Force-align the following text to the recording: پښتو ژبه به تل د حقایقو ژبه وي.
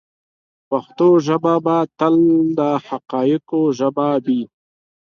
پښتو 0.69 1.07
ژبه 1.27 1.53
به 1.65 1.77
تل 1.99 2.15
د 2.57 2.59
حقایقو 2.87 3.61
ژبه 3.79 4.07
وي. 4.25 4.41